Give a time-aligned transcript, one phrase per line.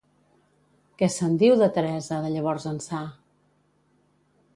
[1.01, 3.03] Què se'n diu de Teresa, de llavors ençà?